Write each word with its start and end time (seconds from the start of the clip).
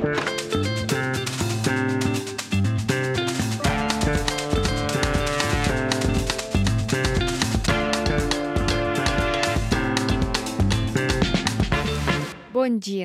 Бонди, 0.00 0.16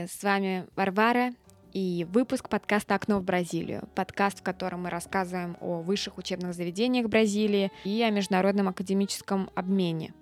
с 0.08 0.24
вами 0.24 0.66
Варвара 0.78 1.34
и 1.74 2.08
выпуск 2.10 2.48
подкаста 2.48 2.96
«Окно 2.96 3.20
в 3.20 3.24
Бразилию». 3.24 3.90
Подкаст, 3.94 4.40
в 4.40 4.44
котором 4.44 4.84
мы 4.84 4.90
рассказываем 4.90 5.58
о 5.60 5.82
высших 5.82 6.18
учебных 6.18 6.54
заведениях 6.54 7.08
Бразилии 7.08 7.74
и 7.84 8.02
о 8.04 8.10
международном 8.10 8.70
академическом 8.70 9.50
обмене. 9.54 10.14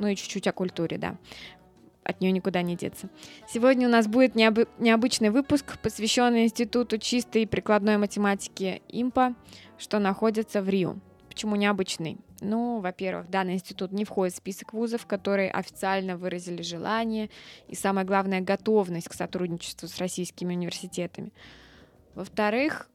Ну 0.00 0.08
и 0.08 0.16
чуть-чуть 0.16 0.48
о 0.48 0.52
культуре, 0.52 0.98
да. 0.98 1.16
От 2.08 2.22
нее 2.22 2.32
никуда 2.32 2.62
не 2.62 2.74
деться. 2.74 3.10
Сегодня 3.46 3.86
у 3.86 3.90
нас 3.90 4.06
будет 4.06 4.34
необы- 4.34 4.66
необычный 4.78 5.28
выпуск, 5.28 5.78
посвященный 5.82 6.44
Институту 6.44 6.96
чистой 6.96 7.42
и 7.42 7.46
прикладной 7.46 7.98
математики 7.98 8.80
ИМПа, 8.88 9.34
что 9.76 9.98
находится 9.98 10.62
в 10.62 10.70
Рио. 10.70 10.96
Почему 11.28 11.54
необычный? 11.54 12.16
Ну, 12.40 12.80
во-первых, 12.80 13.28
данный 13.28 13.54
институт 13.54 13.92
не 13.92 14.06
входит 14.06 14.32
в 14.32 14.38
список 14.38 14.72
вузов, 14.72 15.04
которые 15.04 15.50
официально 15.50 16.16
выразили 16.16 16.62
желание 16.62 17.28
и, 17.66 17.74
самое 17.74 18.06
главное, 18.06 18.40
готовность 18.40 19.08
к 19.08 19.12
сотрудничеству 19.12 19.86
с 19.86 19.98
российскими 19.98 20.54
университетами. 20.54 21.30
Во-вторых, 22.14 22.88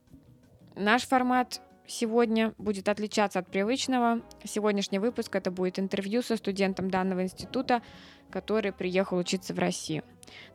наш 0.76 1.04
формат 1.04 1.62
сегодня 1.88 2.54
будет 2.58 2.90
отличаться 2.90 3.40
от 3.40 3.48
привычного. 3.48 4.22
Сегодняшний 4.44 5.00
выпуск 5.00 5.36
это 5.36 5.52
будет 5.52 5.80
интервью 5.80 6.22
со 6.22 6.38
студентом 6.38 6.90
данного 6.90 7.23
института, 7.23 7.82
который 8.30 8.72
приехал 8.72 9.18
учиться 9.18 9.54
в 9.54 9.59
Россию. 9.59 10.04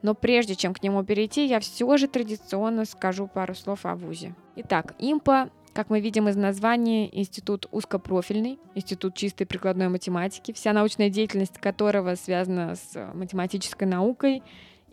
Но 0.02 0.14
прежде 0.14 0.56
чем 0.56 0.74
к 0.74 0.82
нему 0.82 1.04
перейти, 1.04 1.46
я 1.46 1.60
все 1.60 1.96
же 1.96 2.08
традиционно 2.08 2.84
скажу 2.84 3.28
пару 3.28 3.54
слов 3.54 3.86
о 3.86 3.94
ВУЗе. 3.94 4.34
Итак, 4.56 4.94
ИМПА 4.98 5.50
как 5.74 5.90
мы 5.90 6.00
видим 6.00 6.28
из 6.28 6.34
названия, 6.34 7.08
институт 7.16 7.68
узкопрофильный, 7.70 8.58
институт 8.74 9.14
чистой 9.14 9.44
прикладной 9.44 9.88
математики, 9.88 10.52
вся 10.52 10.72
научная 10.72 11.08
деятельность 11.08 11.58
которого 11.58 12.16
связана 12.16 12.74
с 12.74 13.12
математической 13.14 13.84
наукой 13.84 14.42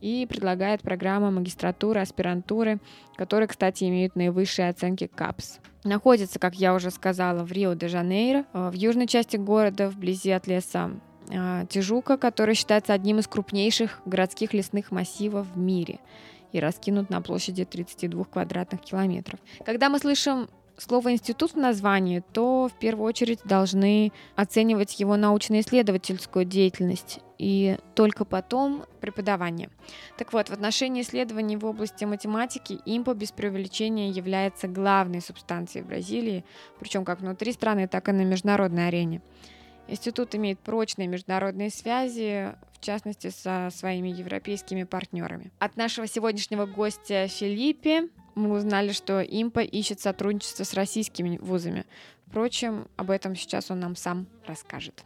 и 0.01 0.25
предлагает 0.25 0.81
программы 0.81 1.31
магистратуры, 1.31 2.01
аспирантуры, 2.01 2.79
которые, 3.15 3.47
кстати, 3.47 3.85
имеют 3.85 4.15
наивысшие 4.15 4.69
оценки 4.69 5.07
КАПС. 5.07 5.59
Находится, 5.83 6.39
как 6.39 6.55
я 6.55 6.73
уже 6.73 6.91
сказала, 6.91 7.43
в 7.43 7.51
Рио-де-Жанейро, 7.51 8.45
в 8.53 8.73
южной 8.73 9.07
части 9.07 9.37
города, 9.37 9.89
вблизи 9.89 10.31
от 10.31 10.47
леса 10.47 10.91
а, 11.31 11.65
Тижука, 11.65 12.17
который 12.17 12.55
считается 12.55 12.93
одним 12.93 13.19
из 13.19 13.27
крупнейших 13.27 14.01
городских 14.05 14.53
лесных 14.53 14.91
массивов 14.91 15.47
в 15.53 15.57
мире 15.57 15.99
и 16.51 16.59
раскинут 16.59 17.09
на 17.09 17.21
площади 17.21 17.65
32 17.65 18.23
квадратных 18.25 18.81
километров. 18.81 19.39
Когда 19.65 19.89
мы 19.89 19.99
слышим 19.99 20.47
слово 20.77 21.13
«институт» 21.13 21.53
в 21.53 21.57
названии, 21.57 22.23
то 22.33 22.67
в 22.67 22.77
первую 22.77 23.07
очередь 23.07 23.39
должны 23.43 24.11
оценивать 24.35 24.99
его 24.99 25.15
научно-исследовательскую 25.15 26.45
деятельность 26.45 27.19
и 27.37 27.77
только 27.95 28.25
потом 28.25 28.85
преподавание. 29.01 29.69
Так 30.17 30.33
вот, 30.33 30.49
в 30.49 30.53
отношении 30.53 31.01
исследований 31.01 31.57
в 31.57 31.65
области 31.65 32.05
математики 32.05 32.79
импо 32.85 33.13
без 33.13 33.31
преувеличения 33.31 34.11
является 34.11 34.67
главной 34.67 35.21
субстанцией 35.21 35.83
в 35.83 35.87
Бразилии, 35.87 36.45
причем 36.79 37.05
как 37.05 37.19
внутри 37.19 37.51
страны, 37.51 37.87
так 37.87 38.09
и 38.09 38.11
на 38.11 38.23
международной 38.23 38.87
арене. 38.87 39.21
Институт 39.87 40.33
имеет 40.33 40.59
прочные 40.59 41.07
международные 41.07 41.69
связи, 41.69 42.55
в 42.73 42.79
частности, 42.79 43.29
со 43.29 43.69
своими 43.71 44.09
европейскими 44.09 44.83
партнерами. 44.83 45.51
От 45.59 45.75
нашего 45.77 46.07
сегодняшнего 46.07 46.65
гостя 46.65 47.27
Филиппе 47.27 48.09
мы 48.35 48.51
узнали, 48.51 48.91
что 48.91 49.21
Импа 49.21 49.61
ищет 49.61 49.99
сотрудничество 49.99 50.63
с 50.63 50.73
российскими 50.73 51.37
вузами. 51.37 51.85
Впрочем, 52.27 52.87
об 52.97 53.11
этом 53.11 53.35
сейчас 53.35 53.71
он 53.71 53.79
нам 53.79 53.95
сам 53.95 54.27
расскажет. 54.45 55.03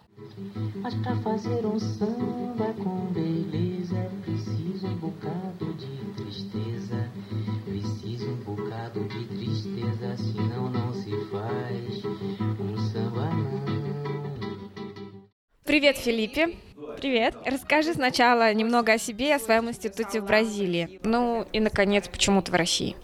Привет, 15.66 15.98
Филиппе. 15.98 16.58
Привет. 16.98 17.36
Расскажи 17.46 17.94
сначала 17.94 18.52
немного 18.54 18.94
о 18.94 18.98
себе 18.98 19.30
и 19.30 19.34
о 19.34 19.40
своем 19.40 19.70
институте 19.70 20.20
в 20.20 20.26
Бразилии. 20.26 21.00
Ну 21.04 21.46
и, 21.54 21.60
наконец, 21.60 22.08
почему 22.10 22.42
ты 22.42 22.52
в 22.52 22.56
России? 22.56 22.96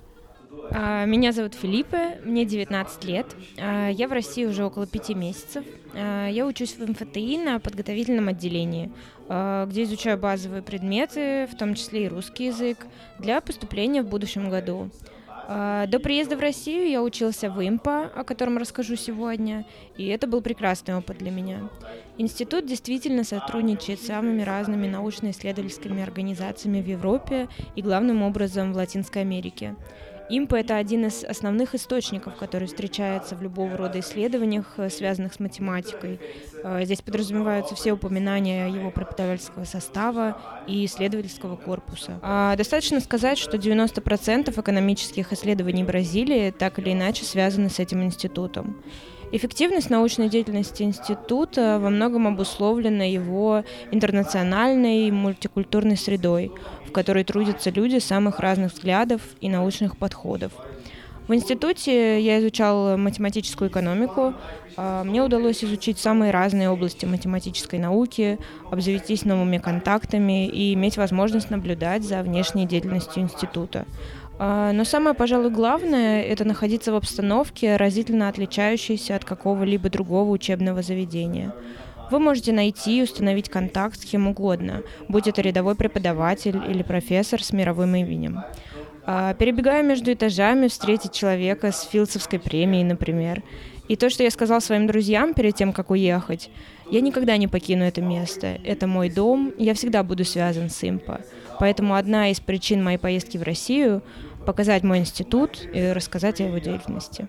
А, 0.78 1.06
меня 1.06 1.32
зовут 1.32 1.54
Филиппе, 1.54 2.20
мне 2.26 2.44
19 2.44 3.06
лет. 3.06 3.28
А, 3.58 3.88
я 3.88 4.10
в 4.10 4.12
России 4.12 4.46
уже 4.46 4.66
около 4.66 4.86
пяти 4.86 5.16
месяцев. 5.16 5.64
А, 5.94 6.28
я 6.28 6.46
учусь 6.46 6.76
в 6.76 6.86
МФТИ 6.86 7.38
на 7.38 7.60
подготовительном 7.62 8.28
отделении, 8.28 8.92
где 9.26 9.84
изучаю 9.84 10.18
базовые 10.18 10.62
предметы, 10.62 11.48
в 11.50 11.58
том 11.58 11.76
числе 11.76 12.06
и 12.06 12.08
русский 12.10 12.48
язык, 12.48 12.86
для 13.20 13.40
поступления 13.40 14.04
в 14.04 14.08
будущем 14.08 14.50
году. 14.50 14.90
До 15.48 16.00
приезда 16.04 16.38
в 16.38 16.40
Россию 16.40 16.90
я 16.90 17.02
учился 17.04 17.50
в 17.50 17.66
ИМПА, 17.66 18.12
о 18.16 18.24
котором 18.24 18.58
расскажу 18.58 18.96
сегодня, 18.96 19.66
и 19.96 20.08
это 20.08 20.28
был 20.28 20.42
прекрасный 20.42 20.96
опыт 20.96 21.20
для 21.20 21.32
меня. 21.32 21.70
Институт 22.18 22.66
действительно 22.66 23.24
сотрудничает 23.24 24.02
с 24.02 24.08
самыми 24.08 24.42
разными 24.42 24.88
научно-исследовательскими 24.88 26.02
организациями 26.02 26.82
в 26.82 26.88
Европе 26.88 27.48
и 27.76 27.82
главным 27.82 28.24
образом 28.24 28.74
в 28.74 28.76
Латинской 28.76 29.22
Америке. 29.22 29.76
Импа— 30.30 30.56
это 30.58 30.78
один 30.78 31.06
из 31.06 31.24
основных 31.24 31.76
источников, 31.76 32.36
который 32.36 32.68
встречается 32.68 33.36
в 33.36 33.44
любого 33.44 33.78
рода 33.78 34.00
исследованиях, 34.00 34.66
э, 34.78 34.90
связанных 34.90 35.34
с 35.34 35.40
математикой. 35.40 36.20
Э, 36.64 36.84
здесь 36.84 37.02
подразумеваются 37.02 37.76
все 37.76 37.92
упоминания 37.92 38.68
его 38.68 38.90
преподавательского 38.90 39.66
состава 39.66 40.42
и 40.68 40.86
исследовательского 40.86 41.56
корпуса. 41.58 42.20
А 42.24 42.56
достаточно 42.56 43.00
сказать, 43.02 43.38
что 43.38 43.58
90% 43.58 44.58
экономических 44.58 45.32
исследований 45.32 45.84
Бразилии 45.84 46.52
так 46.52 46.80
или 46.80 46.94
иначе 46.94 47.24
связаны 47.24 47.70
с 47.70 47.80
этим 47.80 48.04
институтом. 48.04 48.82
Эффективность 49.32 49.90
научной 49.90 50.30
деятельности 50.30 50.84
института 50.84 51.80
во 51.82 51.90
многом 51.90 52.28
обусловлена 52.28 53.06
его 53.06 53.64
интернациональной 53.92 55.10
мультикультурной 55.12 55.98
средой, 55.98 56.52
в 56.86 56.92
которой 56.92 57.24
трудятся 57.24 57.72
люди 57.72 57.98
самых 57.98 58.40
разных 58.40 58.74
взглядов 58.74 59.22
и 59.42 59.50
научных 59.50 59.98
подходов. 59.98 60.52
В 61.28 61.34
институте 61.34 62.22
я 62.22 62.40
изучал 62.40 62.98
математическую 62.98 63.72
экономику. 63.72 64.36
А, 64.78 65.04
мне 65.04 65.24
удалось 65.24 65.64
изучить 65.64 65.98
самые 65.98 66.32
разные 66.32 66.70
области 66.70 67.08
математической 67.08 67.80
науки, 67.80 68.38
обзавестись 68.70 69.26
новыми 69.26 69.58
контактами 69.58 70.48
и 70.48 70.76
иметь 70.76 70.98
возможность 70.98 71.50
наблюдать 71.50 72.04
за 72.04 72.22
внешней 72.22 72.68
деятельностью 72.68 73.24
института. 73.24 73.86
А, 74.38 74.72
но 74.74 74.84
самое, 74.84 75.16
пожалуй, 75.16 75.50
главное— 75.50 76.22
это 76.24 76.44
находиться 76.46 76.92
в 76.92 76.96
обстановке, 76.96 77.78
разительно 77.78 78.28
отличающейся 78.28 79.16
от 79.16 79.24
какого-либо 79.24 79.90
другого 79.90 80.30
учебного 80.32 80.82
заведения. 80.82 81.54
Вы 82.12 82.20
можете 82.20 82.52
найти 82.52 83.00
и 83.00 83.04
установить 83.04 83.50
контакт 83.50 84.00
с 84.00 84.06
кем 84.06 84.28
угодно, 84.28 84.84
будь 85.08 85.28
это 85.28 85.42
рядовой 85.42 85.76
преподаватель 85.76 86.62
или 86.70 86.84
профессор 86.84 87.44
с 87.44 87.52
мировым 87.52 87.96
именем. 87.96 88.44
А, 89.06 89.34
перебегая 89.34 89.84
между 89.84 90.12
этажами, 90.12 90.68
встретить 90.68 91.14
человека 91.14 91.72
с 91.72 91.84
Филдсовской 91.84 92.40
премией, 92.40 92.84
например. 92.84 93.42
И 93.88 93.96
то, 93.96 94.10
что 94.10 94.24
я 94.24 94.32
сказал 94.32 94.62
своим 94.62 94.88
друзьям 94.88 95.34
перед 95.34 95.56
тем, 95.56 95.72
как 95.72 95.92
уехать, 95.92 96.50
я 96.96 97.02
никогда 97.02 97.36
не 97.36 97.50
покину 97.50 97.84
это 97.84 98.02
место. 98.02 98.58
Это 98.64 98.88
мой 98.88 99.10
дом, 99.10 99.54
я 99.58 99.74
всегда 99.74 100.02
буду 100.02 100.24
связан 100.24 100.70
с 100.70 100.82
Импо. 100.82 101.20
Поэтому 101.60 101.96
одна 101.96 102.30
из 102.30 102.40
причин 102.40 102.82
моей 102.82 102.98
поездки 102.98 103.38
в 103.38 103.44
Россию— 103.44 104.02
показать 104.46 104.84
мой 104.84 105.00
институт 105.00 105.62
и 105.74 105.92
рассказать 105.92 106.40
о 106.40 106.46
его 106.46 106.58
деятельности. 106.60 107.28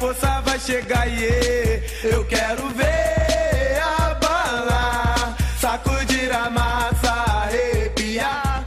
força 0.00 0.40
vai 0.46 0.60
chegar 0.60 1.08
e 1.08 1.82
eu 2.04 2.24
quero 2.28 2.68
ver 2.68 3.82
abalar, 3.98 5.36
sacudir 5.60 6.30
a 6.30 6.48
massa, 6.48 7.12
arrepiar, 7.42 8.64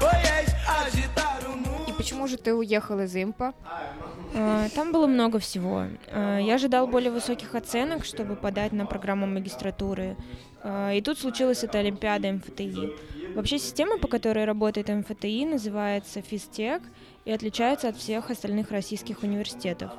agitar 0.67 1.39
o 1.47 1.55
mundo. 1.55 1.89
И 1.89 1.93
почему 1.93 2.27
же 2.27 2.35
ты 2.35 2.53
уехал 2.53 2.99
из 2.99 3.15
Импа? 3.15 3.53
А, 4.33 4.69
там 4.69 4.91
было 4.91 5.07
много 5.07 5.39
всего. 5.39 5.85
А, 6.07 6.37
я 6.39 6.55
ожидал 6.55 6.87
более 6.87 7.11
высоких 7.11 7.55
оценок, 7.55 8.05
чтобы 8.05 8.35
подать 8.35 8.71
на 8.71 8.85
программу 8.85 9.27
магистратуры. 9.27 10.15
А, 10.63 10.91
и 10.93 11.01
тут 11.01 11.19
случилась 11.19 11.63
эта 11.63 11.79
Олимпиада 11.79 12.31
МФТИ. 12.31 12.89
Вообще 13.35 13.59
система, 13.59 13.97
по 13.97 14.07
которой 14.07 14.45
работает 14.45 14.89
МФТИ, 14.89 15.45
называется 15.45 16.21
ФИСТЕК 16.21 16.81
и 17.25 17.31
отличается 17.31 17.89
от 17.89 17.97
всех 17.97 18.29
остальных 18.29 18.71
российских 18.71 19.23
университетов. 19.23 19.91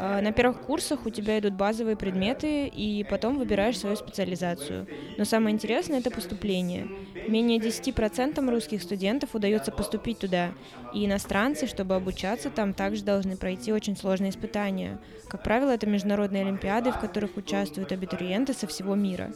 А, 0.00 0.20
на 0.22 0.30
первых 0.30 0.60
курсах 0.60 1.06
у 1.06 1.10
тебя 1.10 1.40
идут 1.40 1.54
базовые 1.54 1.96
предметы, 1.96 2.68
и 2.68 3.04
потом 3.10 3.36
выбираешь 3.36 3.80
свою 3.80 3.96
специализацию. 3.96 4.86
Но 5.16 5.24
самое 5.24 5.52
интересное— 5.52 5.98
это 6.00 6.12
поступление. 6.12 6.86
Менее 7.26 7.58
10% 7.58 8.48
русских 8.48 8.80
студентов 8.80 9.34
удается 9.34 9.72
поступить 9.72 10.20
туда, 10.20 10.52
и 10.94 11.04
иностранцы, 11.04 11.66
чтобы 11.66 11.96
обучаться 11.96 12.48
там, 12.48 12.74
также 12.74 13.02
должны 13.02 13.36
пройти 13.36 13.72
очень 13.72 13.96
сложные 13.96 14.30
испытания. 14.30 15.00
Как 15.28 15.42
правило, 15.42 15.70
это 15.70 15.88
международные 15.88 16.44
олимпиады, 16.44 16.92
в 16.92 17.00
которых 17.00 17.36
участвуют 17.36 17.90
абитуриенты 17.90 18.52
со 18.54 18.68
всего 18.68 18.94
мира. 18.94 19.32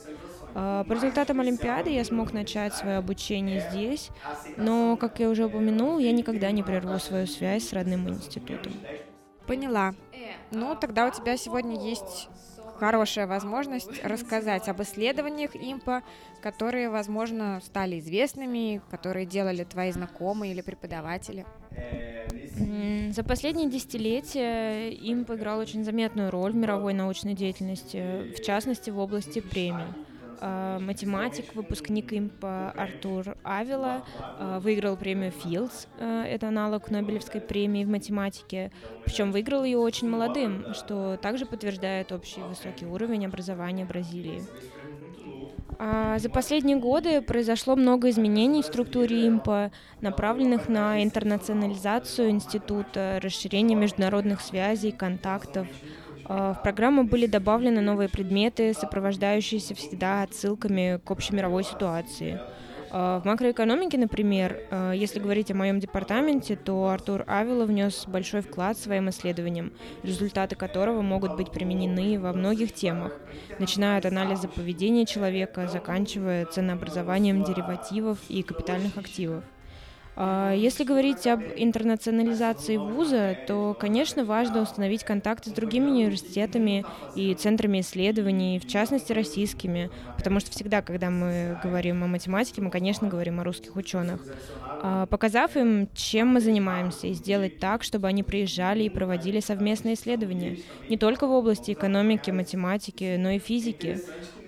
А, 0.55 0.85
по 0.85 0.93
результатам 0.93 1.41
Олимпиады 1.41 1.91
я 1.91 2.05
смог 2.05 2.33
начать 2.33 2.73
свое 2.75 2.99
обучение 2.99 3.67
здесь, 3.73 4.11
но, 4.57 4.97
как 4.97 5.19
я 5.19 5.29
уже 5.29 5.47
упомянул, 5.47 5.99
я 5.99 6.13
никогда 6.13 6.53
не 6.53 6.63
прерву 6.63 7.01
свою 7.01 7.27
связь 7.27 7.69
с 7.69 7.73
родным 7.73 8.09
институтом. 8.09 8.73
Поняла. 9.49 9.93
Ну, 10.53 10.77
тогда 10.77 11.09
у 11.09 11.11
тебя 11.11 11.37
сегодня 11.37 11.81
есть 11.81 12.29
хорошая 12.79 13.27
возможность 13.27 14.05
рассказать 14.05 14.69
об 14.69 14.83
исследованиях 14.83 15.55
импа, 15.55 16.03
которые, 16.43 16.91
возможно, 16.91 17.61
стали 17.65 18.01
известными, 18.01 18.83
которые 18.91 19.25
делали 19.25 19.65
твои 19.65 19.93
знакомые 19.93 20.53
или 20.53 20.61
преподаватели. 20.61 21.47
За 23.15 23.23
последние 23.25 23.71
десятилетия 23.71 24.91
имп 24.91 25.31
играл 25.31 25.59
очень 25.59 25.85
заметную 25.85 26.31
роль 26.31 26.53
в 26.53 26.57
мировой 26.57 26.93
научной 26.93 27.35
деятельности, 27.35 28.33
в 28.37 28.43
частности 28.43 28.91
в 28.91 28.99
области 28.99 29.41
премий. 29.41 29.87
Э, 30.45 30.79
математик, 30.81 31.55
выпускник 31.55 32.13
импа 32.13 32.73
Артур 32.73 33.37
Авила, 33.45 34.03
э, 34.41 34.59
выиграл 34.61 34.97
премию 34.97 35.31
Филдс, 35.31 35.87
э, 36.01 36.25
это 36.25 36.49
аналог 36.49 36.91
Нобелевской 36.91 37.41
премии 37.41 37.85
в 37.85 37.89
математике, 37.89 38.73
причем 39.05 39.31
выиграл 39.31 39.63
ее 39.63 39.79
очень 39.79 40.11
молодым, 40.11 40.75
что 40.75 41.17
также 41.17 41.47
подтверждает 41.47 42.11
общий 42.11 42.41
высокий 42.41 42.87
уровень 42.87 43.25
образования 43.25 43.85
Бразилии. 43.85 44.43
А 45.79 46.19
за 46.19 46.29
последние 46.29 46.77
годы 46.77 47.23
произошло 47.23 47.77
много 47.77 48.11
изменений 48.11 48.63
в 48.63 48.67
структуре 48.67 49.29
импа, 49.29 49.71
направленных 50.01 50.69
на 50.69 51.03
интернационализацию 51.05 52.31
института, 52.31 53.21
расширение 53.23 53.77
международных 53.77 54.41
связей, 54.41 54.91
контактов, 54.91 55.69
в 56.29 56.61
программу 56.63 57.05
были 57.05 57.27
добавлены 57.27 57.81
новые 57.81 58.09
предметы, 58.09 58.75
сопровождающиеся 58.75 59.75
всегда 59.75 60.23
отсылками 60.23 61.01
к 61.05 61.11
общемировой 61.11 61.65
ситуации. 61.65 62.41
А, 62.95 63.21
в 63.21 63.25
макроэкономике, 63.25 63.97
например, 63.97 64.61
а, 64.71 64.93
если 64.93 65.19
говорить 65.19 65.51
о 65.51 65.55
моем 65.55 65.81
департаменте, 65.81 66.57
то 66.57 66.89
Артур 66.89 67.25
Авила 67.27 67.65
внес 67.65 68.05
большой 68.07 68.43
вклад 68.43 68.77
своим 68.77 69.09
исследованиям, 69.09 69.73
результаты 70.03 70.57
которого 70.57 71.01
могут 71.01 71.35
быть 71.37 71.51
применены 71.51 72.21
во 72.21 72.35
многих 72.35 72.75
темах, 72.75 73.19
начиная 73.59 73.97
от 73.97 74.05
анализа 74.05 74.47
поведения 74.47 75.07
человека, 75.07 75.69
заканчивая 75.69 76.45
ценообразованием 76.45 77.45
деривативов 77.45 78.19
и 78.29 78.43
капитальных 78.43 78.99
активов. 78.99 79.43
А, 80.15 80.53
если 80.53 80.85
говорить 80.85 81.27
об 81.27 81.51
интернационализации 81.55 82.77
вуза, 82.77 83.39
то, 83.47 83.75
конечно, 83.75 84.25
важно 84.25 84.61
установить 84.61 85.05
контакты 85.05 85.51
с 85.51 85.55
другими 85.55 85.89
университетами 85.91 86.87
и 87.15 87.35
центрами 87.35 87.81
исследований, 87.81 88.59
в 88.59 88.67
частности, 88.67 89.13
российскими, 89.13 89.91
потому 90.17 90.41
что 90.41 90.51
всегда, 90.51 90.83
когда 90.83 91.11
мы 91.11 91.57
говорим 91.61 92.05
о 92.05 92.09
математике, 92.09 92.61
мы, 92.61 92.71
конечно, 92.71 93.09
говорим 93.09 93.41
о 93.41 93.45
русских 93.45 93.77
ученых. 93.77 94.27
А, 94.81 95.07
показав 95.07 95.57
им, 95.57 95.89
чем 95.95 96.29
мы 96.29 96.41
занимаемся, 96.41 97.07
и 97.07 97.15
сделать 97.15 97.59
так, 97.59 97.83
чтобы 97.83 98.09
они 98.09 98.23
приезжали 98.23 98.83
и 98.85 98.91
проводили 98.91 99.41
совместные 99.41 99.95
исследования, 99.95 100.59
не 100.89 100.99
только 100.99 101.27
в 101.27 101.31
области 101.31 101.73
экономики, 101.73 102.31
математики, 102.31 103.17
но 103.19 103.31
и 103.31 103.39
физики. 103.39 104.03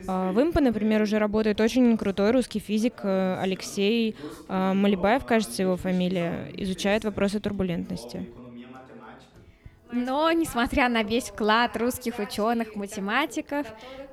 А, 0.07 0.33
в 0.33 0.41
ИМПа, 0.41 0.61
например, 0.61 1.03
уже 1.03 1.19
работает 1.19 1.61
очень 1.61 1.97
крутой 1.97 2.33
русский 2.33 2.59
физик 2.59 3.01
э, 3.03 3.39
Алексей 3.41 4.17
а, 4.49 4.75
Малибаев, 4.75 5.25
кажется, 5.25 5.63
его 5.63 5.77
фамилия, 5.77 6.51
изучает 6.57 7.05
вопросы 7.05 7.41
турбулентности. 7.41 8.29
Но, 9.93 10.31
несмотря 10.33 10.89
на 10.89 11.05
весь 11.05 11.29
вклад 11.29 11.77
русских 11.77 12.19
ученых, 12.19 12.75
математиков, 12.75 13.67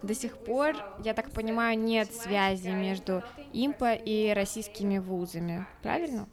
до 0.03 0.13
сих 0.13 0.37
пор, 0.37 0.75
я 1.03 1.13
так 1.13 1.31
понимаю, 1.31 1.77
нет 1.79 2.13
связи 2.13 2.69
между 2.69 3.23
ИМПа 3.51 3.93
и 3.93 4.31
российскими 4.33 4.99
вузами. 4.99 5.65
Правильно? 5.81 6.27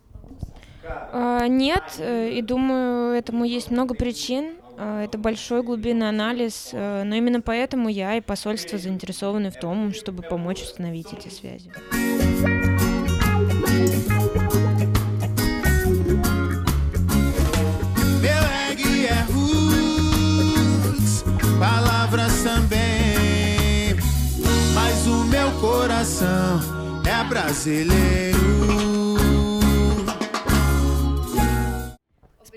А, 0.85 1.47
нет, 1.49 1.85
э, 1.99 2.31
и 2.31 2.43
думаю, 2.43 3.17
этому 3.17 3.45
есть 3.45 3.71
много 3.71 3.95
причин. 3.95 4.57
А, 4.81 5.03
это 5.03 5.19
большой 5.19 5.63
глубинный 5.63 6.09
анализ, 6.09 6.71
э, 6.73 7.03
но 7.05 7.17
именно 7.17 7.41
поэтому 7.41 7.89
я 7.89 8.15
и 8.15 8.21
посольство 8.21 8.79
заинтересованы 8.79 9.51
в 9.51 9.59
том, 9.59 9.93
чтобы 9.93 10.23
помочь 10.23 10.63
установить 10.63 11.13
эти 11.13 11.29
связи. 11.29 11.71
mas 24.75 25.07
o 25.07 25.25
meu 25.25 25.51
coração 25.61 26.61
é 27.05 27.25
brasileiro. 27.25 28.98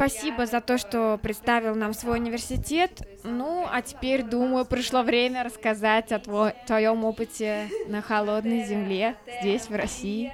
Спасибо 0.01 0.47
за 0.47 0.61
то, 0.61 0.79
что 0.79 1.19
представил 1.21 1.75
нам 1.75 1.93
свой 1.93 2.17
университет. 2.17 3.03
Ну, 3.23 3.67
а 3.71 3.83
теперь, 3.83 4.23
думаю, 4.23 4.65
пришло 4.65 5.03
время 5.03 5.43
рассказать 5.43 6.11
о 6.11 6.17
твой, 6.17 6.53
твоем 6.65 7.05
опыте 7.05 7.67
на 7.87 8.01
холодной 8.01 8.65
земле 8.65 9.15
здесь, 9.41 9.69
в 9.69 9.75
России. 9.75 10.33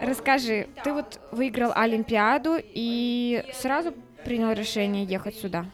Расскажи, 0.00 0.68
ты 0.82 0.94
вот 0.94 1.20
выиграл 1.30 1.72
Олимпиаду 1.74 2.56
и 2.58 3.44
сразу 3.52 3.92
принял 4.24 4.52
решение 4.52 5.04
ехать 5.04 5.34
сюда? 5.36 5.66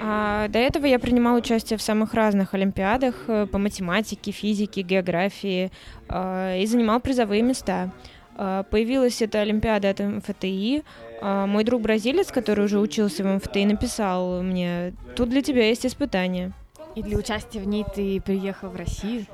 А, 0.00 0.48
до 0.48 0.58
этого 0.58 0.86
я 0.86 0.98
принимал 0.98 1.36
участие 1.36 1.78
в 1.78 1.82
самых 1.82 2.12
разных 2.12 2.54
олимпиадах 2.54 3.14
э, 3.28 3.46
по 3.46 3.58
математике, 3.58 4.32
физике, 4.32 4.82
географии 4.82 5.70
э, 6.08 6.60
и 6.60 6.66
занимал 6.66 6.98
призовые 6.98 7.42
места. 7.42 7.92
Э, 8.36 8.64
появилась 8.70 9.22
эта 9.22 9.40
олимпиада 9.40 9.90
от 9.90 10.00
МФТИ, 10.00 10.84
а, 11.20 11.46
мой 11.46 11.64
друг 11.64 11.82
бразилец, 11.82 12.30
который 12.30 12.66
уже 12.66 12.78
учился 12.78 13.24
в 13.24 13.26
МФТ, 13.26 13.56
написал 13.64 14.42
мне, 14.42 14.92
тут 15.14 15.30
для 15.30 15.42
тебя 15.42 15.68
есть 15.68 15.86
испытание. 15.86 16.52
И 16.94 17.02
для 17.02 17.18
участия 17.18 17.60
в 17.60 17.66
ней 17.66 17.84
ты 17.94 18.22
приехал 18.22 18.70
в 18.70 18.76
Россию? 18.76 19.26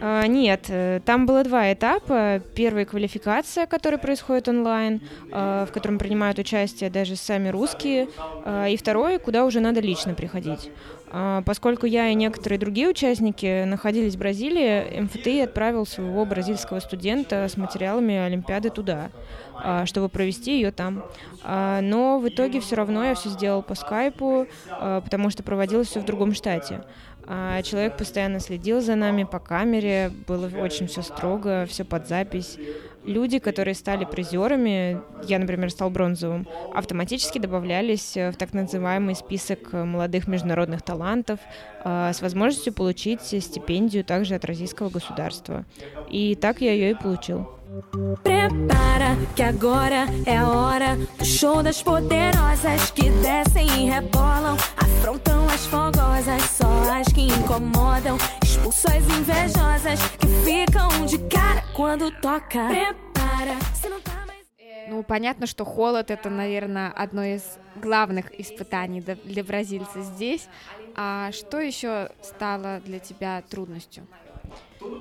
А, 0.00 0.26
нет, 0.26 0.64
э, 0.68 1.00
там 1.04 1.26
было 1.26 1.44
два 1.44 1.72
этапа. 1.72 2.40
Первый— 2.56 2.84
квалификация, 2.86 3.66
которая 3.66 3.98
происходит 3.98 4.48
онлайн, 4.48 5.00
а, 5.30 5.64
в 5.66 5.70
котором 5.70 5.98
принимают 5.98 6.40
участие 6.40 6.90
даже 6.90 7.14
сами 7.14 7.50
русские. 7.50 8.08
А, 8.44 8.66
и 8.66 8.76
второй, 8.76 9.20
куда 9.20 9.44
уже 9.44 9.60
надо 9.60 9.80
лично 9.80 10.14
приходить. 10.14 10.70
А, 11.10 11.42
поскольку 11.42 11.86
я 11.86 12.08
и 12.08 12.14
некоторые 12.14 12.58
другие 12.58 12.88
участники 12.88 13.64
находились 13.64 14.14
в 14.14 14.18
Бразилии, 14.18 15.00
МФТИ 15.00 15.40
отправил 15.40 15.86
своего 15.86 16.24
бразильского 16.24 16.80
студента 16.80 17.46
с 17.48 17.56
материалами 17.56 18.16
Олимпиады 18.16 18.70
туда, 18.70 19.10
а, 19.54 19.86
чтобы 19.86 20.08
провести 20.08 20.54
ее 20.54 20.70
там. 20.70 21.04
А, 21.42 21.80
но 21.80 22.18
в 22.18 22.28
итоге 22.28 22.60
все 22.60 22.76
равно 22.76 23.04
я 23.04 23.14
все 23.14 23.30
сделал 23.30 23.62
по 23.62 23.74
скайпу, 23.74 24.46
потому 24.68 25.30
что 25.30 25.42
проводилось 25.42 25.88
все 25.88 26.00
в 26.00 26.04
другом 26.04 26.34
штате. 26.34 26.82
Человек 27.62 27.98
постоянно 27.98 28.40
следил 28.40 28.80
за 28.80 28.94
нами 28.94 29.24
по 29.24 29.38
камере, 29.38 30.10
было 30.26 30.50
очень 30.58 30.86
все 30.86 31.02
строго, 31.02 31.66
все 31.66 31.84
под 31.84 32.08
запись 32.08 32.58
люди, 33.08 33.38
которые 33.38 33.74
стали 33.74 34.04
призерами, 34.04 35.00
я, 35.24 35.38
например, 35.38 35.70
стал 35.70 35.90
бронзовым, 35.90 36.46
автоматически 36.74 37.38
добавлялись 37.38 38.14
в 38.14 38.34
так 38.34 38.52
называемый 38.52 39.14
список 39.14 39.72
молодых 39.72 40.28
международных 40.28 40.82
талантов 40.82 41.40
э, 41.84 42.12
с 42.12 42.20
возможностью 42.20 42.72
получить 42.72 43.22
стипендию 43.22 44.04
также 44.04 44.34
от 44.34 44.44
российского 44.44 44.90
государства. 44.90 45.64
И 46.10 46.34
так 46.34 46.60
я 46.60 46.72
ее 46.72 46.90
и 46.90 46.94
получил. 46.94 47.48
Prepara 48.24 49.14
que 49.36 49.42
agora 49.42 50.06
é 50.24 50.42
hora 50.42 50.96
do 51.18 51.24
show 51.24 51.62
das 51.62 51.82
poderosas 51.82 52.90
que 52.90 53.10
descem 53.10 53.66
e 53.66 53.90
rebolam, 53.90 54.56
afrontam 54.74 55.46
as 55.48 55.66
fogosas, 55.66 56.42
só 56.44 56.66
as 56.98 57.06
que 57.08 57.28
incomodam, 57.28 58.16
as 58.68 59.02
invejosas 59.18 59.98
que 60.18 60.26
ficam 60.44 61.06
de 61.06 61.18
cara 61.28 61.62
quando 61.74 62.10
toca. 62.20 62.68
Prepara, 62.68 63.58
se 63.74 63.88
não 63.88 64.00
tá 64.00 64.26
mais. 64.26 64.46
Ну, 64.88 65.02
понятно, 65.02 65.46
что 65.46 65.64
холод— 65.64 66.10
это, 66.10 66.28
наверное, 66.28 66.90
одно 66.90 67.24
из 67.24 67.58
главных 67.76 68.38
испытаний 68.38 69.00
для 69.00 69.42
бразильца 69.42 70.02
здесь. 70.02 70.48
А 70.94 71.30
что 71.32 71.58
еще 71.60 72.10
стало 72.20 72.80
для 72.84 72.98
тебя 72.98 73.42
трудностью? 73.48 74.06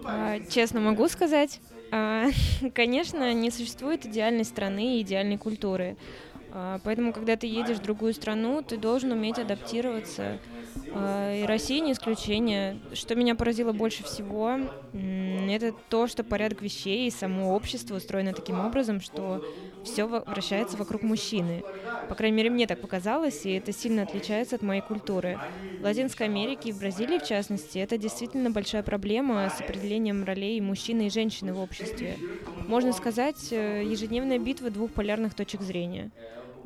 А, 0.05 0.39
честно 0.49 0.79
могу 0.79 1.09
сказать, 1.09 1.59
а, 1.91 2.27
конечно, 2.73 3.33
не 3.33 3.51
существует 3.51 4.05
идеальной 4.05 4.45
страны 4.45 4.97
и 4.97 5.01
идеальной 5.01 5.37
культуры. 5.37 5.97
А, 6.53 6.79
поэтому, 6.83 7.11
когда 7.11 7.35
ты 7.35 7.47
едешь 7.47 7.77
в 7.77 7.81
другую 7.81 8.13
страну, 8.13 8.61
ты 8.61 8.77
должен 8.77 9.11
уметь 9.11 9.39
адаптироваться. 9.39 10.39
А, 10.93 11.33
и 11.33 11.43
Россия 11.45 11.81
не 11.81 11.93
исключение. 11.93 12.79
Что 12.93 13.15
меня 13.15 13.35
поразило 13.35 13.71
больше 13.71 14.03
всего, 14.03 14.57
это 14.93 15.73
то, 15.89 16.07
что 16.07 16.23
порядок 16.23 16.61
вещей 16.61 17.07
и 17.07 17.11
само 17.11 17.55
общество 17.55 17.95
устроено 17.95 18.33
таким 18.33 18.59
образом, 18.59 19.01
что 19.01 19.43
все 19.83 20.05
вращается 20.05 20.77
вокруг 20.77 21.03
мужчины. 21.03 21.63
По 22.09 22.15
крайней 22.15 22.37
мере, 22.37 22.49
мне 22.49 22.67
так 22.67 22.81
показалось, 22.81 23.45
и 23.45 23.53
это 23.53 23.71
сильно 23.71 24.03
отличается 24.03 24.55
от 24.55 24.61
моей 24.61 24.81
культуры. 24.81 25.39
В 25.79 25.83
Латинской 25.83 26.27
Америке 26.27 26.69
и 26.69 26.71
в 26.71 26.79
Бразилии, 26.79 27.19
в 27.19 27.25
частности, 27.25 27.79
это 27.79 27.97
действительно 27.97 28.51
большая 28.51 28.83
проблема 28.83 29.49
с 29.49 29.61
определением 29.61 30.23
ролей 30.23 30.59
мужчины 30.61 31.07
и 31.07 31.09
женщины 31.09 31.53
в 31.53 31.59
обществе. 31.59 32.17
Можно 32.67 32.91
сказать, 32.93 33.51
э, 33.51 33.83
ежедневная 33.85 34.39
битва 34.39 34.69
двух 34.69 34.91
полярных 34.91 35.33
точек 35.33 35.61
зрения. 35.61 36.11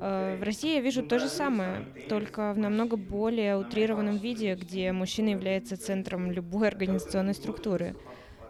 Э, 0.02 0.36
в 0.36 0.44
России 0.44 0.74
я 0.74 0.82
вижу 0.82 1.04
то 1.04 1.20
же 1.20 1.30
самое, 1.30 1.86
только 2.10 2.54
в 2.54 2.58
намного 2.58 2.98
более 2.98 3.56
утрированном 3.58 4.18
виде, 4.18 4.56
где 4.56 4.92
мужчина 4.92 5.30
является 5.30 5.78
центром 5.78 6.32
любой 6.32 6.68
организационной 6.68 7.36
структуры. 7.36 7.96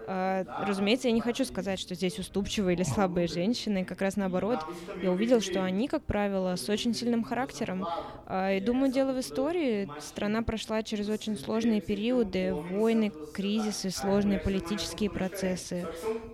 Э, 0.07 0.45
разумеется, 0.65 1.09
я 1.09 1.13
не 1.13 1.19
хочу 1.19 1.43
сказать, 1.43 1.77
что 1.77 1.93
здесь 1.93 2.17
уступчивые 2.19 2.75
или 2.75 2.83
слабые 2.83 3.27
женщины. 3.27 3.83
Как 3.83 4.01
раз 4.01 4.15
наоборот, 4.15 4.59
я 5.03 5.11
увидел, 5.11 5.41
что 5.41 5.61
они, 5.61 5.89
как 5.89 6.03
правило, 6.03 6.55
с 6.55 6.69
очень 6.69 6.93
сильным 6.93 7.23
характером. 7.23 7.85
Э, 8.27 8.57
и 8.57 8.61
думаю, 8.61 8.89
дело 8.89 9.11
в 9.11 9.19
истории. 9.19 9.89
Страна 9.99 10.43
прошла 10.43 10.83
через 10.83 11.09
очень 11.09 11.37
сложные 11.37 11.81
периоды, 11.81 12.53
войны, 12.53 13.11
кризисы, 13.33 13.91
сложные 13.91 14.39
политические 14.39 15.09
процессы. 15.09 15.85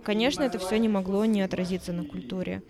Конечно, 0.04 0.44
это 0.44 0.60
все 0.60 0.78
не 0.78 0.88
могло 0.88 1.24
не 1.24 1.42
отразиться 1.42 1.92
на 1.92 2.04
культуре. 2.04 2.62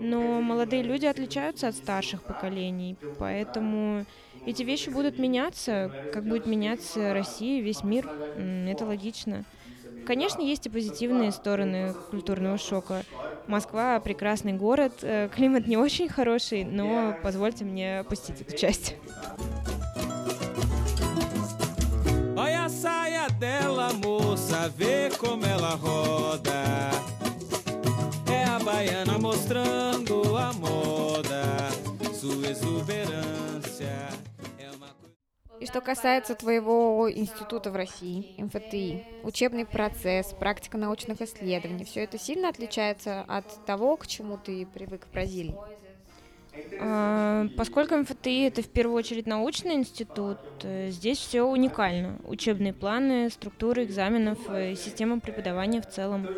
Но 0.00 0.40
молодые 0.40 0.82
люди 0.82 1.06
отличаются 1.06 1.68
от 1.68 1.74
старших 1.74 2.22
поколений, 2.22 2.96
поэтому 3.18 4.04
эти 4.44 4.62
вещи 4.62 4.90
будут 4.90 5.18
меняться, 5.18 5.90
как 6.12 6.24
будет 6.24 6.46
меняться 6.46 7.12
Россия, 7.12 7.62
весь 7.62 7.82
мир. 7.82 8.08
Это 8.68 8.84
логично. 8.84 9.44
Конечно, 10.06 10.40
есть 10.40 10.66
и 10.66 10.70
позитивные 10.70 11.32
стороны 11.32 11.92
культурного 12.10 12.58
шока. 12.58 13.02
Москва— 13.48 13.98
прекрасный 14.04 14.52
город, 14.52 14.92
э, 15.02 15.28
климат 15.34 15.66
не 15.66 15.76
очень 15.76 16.08
хороший, 16.08 16.64
но 16.64 17.16
позвольте 17.22 17.64
мне 17.64 18.00
опустить 18.00 18.40
эту 18.40 18.56
часть. 18.56 18.94
Dela, 23.38 23.92
moça, 23.92 24.72
vê 24.78 25.10
como 25.18 25.44
ela 25.44 25.76
roda. 25.76 27.15
Baiana 28.58 29.18
mostrando 29.18 30.36
a 30.36 30.52
moda, 30.52 31.70
sua 32.12 32.50
exuberância. 32.50 34.10
И 35.58 35.66
что 35.66 35.80
касается 35.80 36.34
твоего 36.34 37.10
института 37.10 37.70
в 37.70 37.76
России, 37.76 38.34
МФТИ, 38.38 39.04
учебный 39.22 39.64
процесс, 39.64 40.34
практика 40.34 40.76
научных 40.76 41.22
исследований, 41.22 41.84
все 41.84 42.04
это 42.04 42.18
сильно 42.18 42.50
отличается 42.50 43.22
от 43.22 43.64
того, 43.64 43.96
к 43.96 44.06
чему 44.06 44.36
ты 44.36 44.66
привык 44.66 45.06
в 45.06 45.12
Бразилии? 45.12 45.56
А, 46.78 47.48
поскольку 47.56 47.96
МФТИ 47.96 48.46
это 48.46 48.62
в 48.62 48.68
первую 48.68 48.96
очередь 48.96 49.26
научный 49.26 49.74
институт, 49.74 50.38
э, 50.62 50.90
здесь 50.90 51.18
все 51.18 51.42
уникально. 51.42 52.18
Учебные 52.24 52.72
планы, 52.72 53.30
структуры 53.30 53.84
экзаменов, 53.84 54.38
э, 54.48 54.74
система 54.74 55.20
преподавания 55.20 55.80
в 55.80 55.88
целом. 55.88 56.28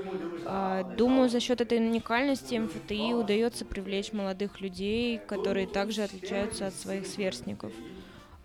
А, 0.47 0.85
думаю, 0.97 1.29
за 1.29 1.41
счет 1.41 1.61
этой 1.61 1.79
уникальности 1.79 2.55
МФТИ 2.55 3.15
удается 3.15 3.65
привлечь 3.65 4.13
молодых 4.13 4.61
людей, 4.61 5.19
которые 5.19 5.67
также 5.67 6.03
отличаются 6.03 6.69
от 6.69 6.75
своих 6.75 7.07
сверстников. 7.07 7.73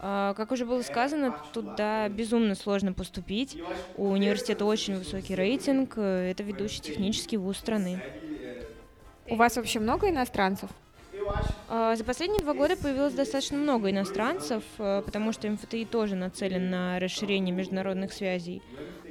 А, 0.05 0.33
как 0.33 0.51
уже 0.51 0.65
было 0.65 0.81
сказано, 0.81 1.33
туда 1.53 2.09
безумно 2.09 2.55
сложно 2.55 2.91
поступить. 2.91 3.57
У 3.95 4.09
университета 4.09 4.65
очень 4.65 4.97
высокий 4.97 5.33
рейтинг, 5.33 5.93
э, 5.95 6.31
это 6.31 6.43
ведущий 6.43 6.81
технический 6.81 7.37
вуз 7.37 7.57
страны. 7.57 8.01
У 9.29 9.35
вас 9.35 9.55
вообще 9.55 9.79
много 9.79 10.09
иностранцев? 10.09 10.69
А, 11.69 11.95
за 11.95 12.03
последние 12.03 12.41
два 12.41 12.53
года 12.53 12.75
появилось 12.75 13.13
достаточно 13.13 13.57
много 13.57 13.89
иностранцев, 13.89 14.63
э, 14.77 15.01
потому 15.05 15.31
что 15.31 15.49
МФТИ 15.49 15.85
тоже 15.85 16.15
нацелен 16.15 16.69
на 16.69 16.99
расширение 16.99 17.53
международных 17.53 18.13
связей. 18.13 18.61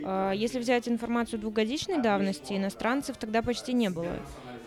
А, 0.05 0.33
если 0.33 0.59
взять 0.59 0.89
информацию 0.89 1.41
двухгодичной 1.41 2.01
давности, 2.01 2.53
иностранцев 2.53 3.17
тогда 3.17 3.43
почти 3.43 3.73
не 3.73 3.91
было. 3.91 4.17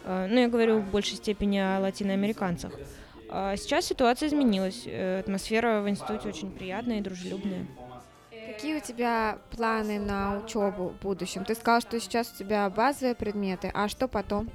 А, 0.04 0.28
ну, 0.28 0.40
я 0.40 0.48
говорю 0.48 0.80
в 0.80 0.92
большей 0.92 1.18
степени 1.18 1.58
о 1.58 1.80
латиноамериканцах. 1.80 2.74
Сейчас 3.58 3.86
ситуация 3.86 4.30
изменилась. 4.30 4.84
Э, 4.86 5.20
атмосфера 5.20 5.82
в 5.82 5.90
институте 5.90 6.30
очень 6.30 6.52
приятная 6.52 7.00
и 7.00 7.02
дружелюбная. 7.02 7.66
Какие 8.30 8.78
у 8.78 8.80
тебя 8.80 9.40
планы 9.52 10.00
на 10.00 10.38
учебу 10.38 10.90
в 10.90 11.02
будущем? 11.02 11.44
Ты 11.44 11.56
сказал, 11.56 11.82
что 11.82 12.00
сейчас 12.00 12.32
у 12.32 12.38
тебя 12.38 12.70
базовые 12.70 13.16
предметы, 13.16 13.72
а 13.74 13.88
что 13.90 14.08
потом? 14.08 14.50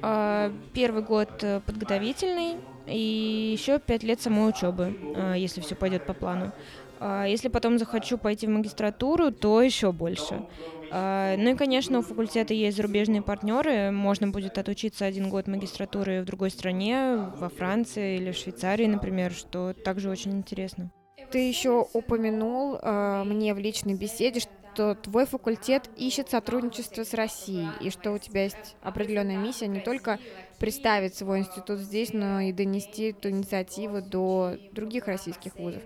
А, 0.00 0.52
первый 0.72 1.02
год 1.02 1.28
э, 1.42 1.60
подготовительный 1.66 2.56
и 2.86 3.52
еще 3.52 3.78
пять 3.80 4.02
лет 4.02 4.20
самой 4.20 4.48
учебы, 4.48 4.96
а, 5.16 5.34
если 5.34 5.60
все 5.60 5.74
пойдет 5.74 6.06
по 6.06 6.14
плану. 6.14 6.52
А, 7.00 7.24
если 7.26 7.48
потом 7.48 7.78
захочу 7.78 8.16
пойти 8.16 8.46
в 8.46 8.50
магистратуру, 8.50 9.32
то 9.32 9.60
еще 9.60 9.92
больше. 9.92 10.44
Ну 10.90 11.50
и, 11.50 11.54
конечно, 11.54 11.98
у 11.98 12.02
факультета 12.02 12.54
есть 12.54 12.78
зарубежные 12.78 13.20
партнеры. 13.20 13.90
Можно 13.90 14.28
будет 14.28 14.56
отучиться 14.56 15.04
один 15.04 15.28
год 15.28 15.46
магистратуры 15.46 16.22
в 16.22 16.24
другой 16.24 16.50
стране, 16.50 17.30
во 17.36 17.50
Франции 17.50 18.16
или 18.16 18.32
в 18.32 18.36
Швейцарии, 18.36 18.86
например, 18.86 19.32
что 19.32 19.74
также 19.74 20.08
очень 20.08 20.32
интересно. 20.32 20.90
Ты 21.30 21.46
еще 21.46 21.86
упомянул 21.92 22.78
э, 22.80 23.22
мне 23.26 23.52
в 23.52 23.58
личной 23.58 23.96
беседе, 23.96 24.40
что 24.40 24.50
что 24.78 24.94
твой 24.94 25.26
факультет 25.26 25.90
ищет 25.96 26.30
сотрудничество 26.30 27.02
с 27.02 27.12
Россией, 27.12 27.66
и 27.80 27.90
что 27.90 28.12
у 28.12 28.18
тебя 28.18 28.44
есть 28.44 28.76
определенная 28.80 29.36
миссия 29.36 29.66
не 29.66 29.80
только 29.80 30.20
представить 30.60 31.16
свой 31.16 31.40
институт 31.40 31.80
здесь, 31.80 32.12
но 32.12 32.38
и 32.38 32.52
донести 32.52 33.10
эту 33.10 33.30
инициативу 33.30 34.00
до 34.00 34.56
других 34.70 35.08
российских 35.08 35.56
вузов. 35.56 35.82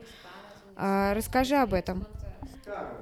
А, 0.76 1.14
расскажи 1.14 1.56
об 1.56 1.72
этом. 1.72 2.06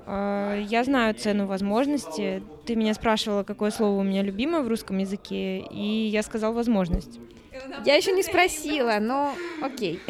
А, 0.06 0.56
я 0.60 0.84
знаю 0.84 1.12
цену 1.16 1.46
возможности. 1.46 2.44
Ты 2.66 2.76
меня 2.76 2.94
спрашивала, 2.94 3.42
какое 3.42 3.72
слово 3.72 3.98
у 3.98 4.04
меня 4.04 4.22
любимое 4.22 4.62
в 4.62 4.68
русском 4.68 4.96
языке, 4.98 5.58
и 5.58 6.06
я 6.06 6.22
сказал 6.22 6.52
возможность. 6.52 7.18
Я 7.84 7.96
еще 7.96 8.12
не 8.12 8.22
спросила, 8.22 8.98
но 9.00 9.34
окей. 9.60 10.00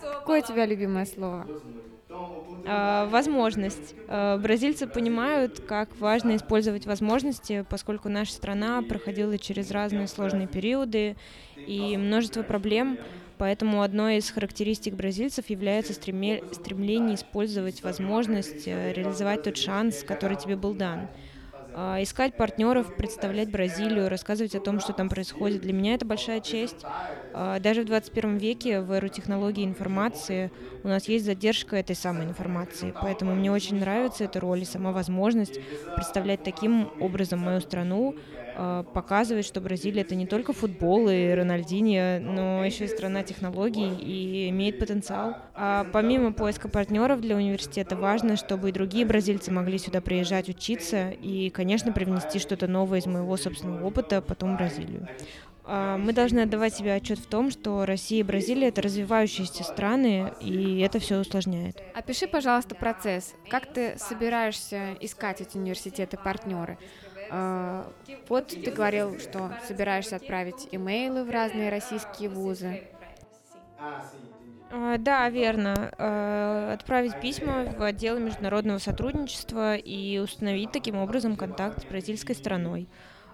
Какое 0.00 0.40
у 0.40 0.46
тебя 0.46 0.64
любимое 0.64 1.04
слово? 1.04 1.46
А, 2.70 3.06
возможность. 3.06 3.94
А, 4.08 4.36
бразильцы 4.38 4.86
понимают, 4.86 5.60
как 5.60 5.96
важно 5.98 6.36
использовать 6.36 6.84
возможности, 6.86 7.64
поскольку 7.68 8.08
наша 8.10 8.32
страна 8.32 8.82
проходила 8.82 9.38
через 9.38 9.70
разные 9.70 10.06
сложные 10.06 10.48
периоды 10.48 11.16
и 11.66 11.96
множество 11.96 12.42
проблем, 12.42 12.98
поэтому 13.38 13.82
одной 13.82 14.18
из 14.18 14.30
характеристик 14.30 14.94
бразильцев 14.94 15.48
является 15.48 15.94
стремление 15.94 17.14
использовать 17.14 17.82
возможность 17.82 18.64
э, 18.66 18.92
реализовать 18.92 19.42
тот 19.42 19.56
шанс, 19.56 20.04
который 20.04 20.36
тебе 20.36 20.56
был 20.56 20.74
дан. 20.74 21.08
А, 21.80 22.02
искать 22.02 22.34
партнеров, 22.34 22.96
представлять 22.96 23.52
Бразилию, 23.52 24.08
рассказывать 24.08 24.56
о 24.56 24.60
том, 24.60 24.80
что 24.80 24.92
там 24.92 25.08
происходит. 25.08 25.60
Для 25.60 25.72
меня 25.72 25.94
это 25.94 26.04
большая 26.04 26.40
честь. 26.40 26.84
А, 27.32 27.60
даже 27.60 27.82
в 27.82 27.84
21 27.84 28.36
веке 28.36 28.80
в 28.80 28.90
эру 28.90 29.06
технологий 29.06 29.62
информации 29.62 30.50
у 30.82 30.88
нас 30.88 31.06
есть 31.06 31.24
задержка 31.24 31.76
этой 31.76 31.94
самой 31.94 32.24
информации. 32.24 32.92
Поэтому 33.00 33.32
мне 33.36 33.52
очень 33.52 33.78
нравится 33.78 34.24
эта 34.24 34.40
роль 34.40 34.62
и 34.62 34.64
сама 34.64 34.90
возможность 34.90 35.60
представлять 35.94 36.42
таким 36.42 36.90
образом 36.98 37.38
мою 37.38 37.60
страну, 37.60 38.16
а, 38.60 38.82
показывать, 38.82 39.46
что 39.46 39.60
Бразилия 39.60 40.02
это 40.02 40.16
не 40.16 40.26
только 40.26 40.52
футбол 40.52 41.08
и 41.08 41.30
Рональдини, 41.30 42.18
но 42.18 42.64
еще 42.64 42.86
и 42.86 42.88
страна 42.88 43.22
технологий 43.22 43.94
и 43.94 44.48
имеет 44.48 44.80
потенциал. 44.80 45.36
А 45.54 45.86
помимо 45.92 46.32
поиска 46.32 46.68
партнеров 46.68 47.20
для 47.20 47.36
университета 47.36 47.94
важно, 47.94 48.36
чтобы 48.36 48.70
и 48.70 48.72
другие 48.72 49.06
бразильцы 49.06 49.52
могли 49.52 49.78
сюда 49.78 50.00
приезжать 50.00 50.48
учиться 50.48 51.10
и, 51.10 51.50
конечно, 51.50 51.92
привнести 51.92 52.40
что-то 52.40 52.66
новое 52.66 52.98
из 52.98 53.06
моего 53.06 53.36
собственного 53.36 53.86
опыта 53.86 54.20
потом 54.20 54.54
в 54.54 54.58
Бразилию. 54.58 55.06
А, 55.70 55.98
мы 55.98 56.14
должны 56.14 56.40
отдавать 56.40 56.74
себе 56.74 56.94
отчет 56.94 57.18
в 57.18 57.26
том, 57.26 57.50
что 57.50 57.84
Россия 57.84 58.20
и 58.20 58.22
Бразилия 58.22 58.68
это 58.68 58.80
развивающиеся 58.80 59.64
страны, 59.64 60.32
и 60.40 60.80
это 60.80 60.98
все 60.98 61.18
усложняет. 61.18 61.80
Опиши, 61.94 62.26
пожалуйста, 62.26 62.74
процесс. 62.74 63.34
Как 63.50 63.72
ты 63.72 63.96
собираешься 63.98 64.96
искать 65.00 65.42
эти 65.42 65.58
университеты 65.58 66.16
партнеры? 66.16 66.78
А, 66.78 67.07
вот 68.28 68.58
ты 68.62 68.70
говорил, 68.70 69.18
что 69.18 69.56
собираешься 69.60 70.16
отправить 70.16 70.68
имейлы 70.70 71.24
в 71.24 71.30
разные 71.30 71.70
российские 71.70 72.28
вузы. 72.30 72.80
А, 74.70 74.98
да, 74.98 75.28
верно. 75.30 75.90
А, 75.98 76.72
отправить 76.74 77.18
письма 77.18 77.64
в 77.76 77.82
отдел 77.82 78.18
международного 78.18 78.78
сотрудничества 78.78 79.76
и 79.76 80.18
установить 80.18 80.72
таким 80.72 80.96
образом 80.96 81.36
контакт 81.36 81.80
с 81.82 81.86
бразильской 81.86 82.34
стороной. 82.34 82.88